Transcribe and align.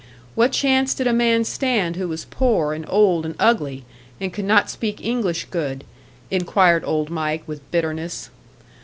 What 0.33 0.51
chance 0.51 0.95
did 0.95 1.05
a 1.05 1.13
man 1.13 1.43
stand 1.43 1.95
who 1.95 2.07
was 2.07 2.25
poor 2.25 2.73
and 2.73 2.85
old 2.89 3.23
and 3.23 3.35
ugly, 3.39 3.85
and 4.19 4.33
could 4.33 4.45
not 4.45 4.67
speak 4.67 4.99
English 5.05 5.45
good? 5.51 5.83
inquired 6.31 6.83
old 6.83 7.11
Mike, 7.11 7.43
with 7.45 7.69
bitterness. 7.69 8.31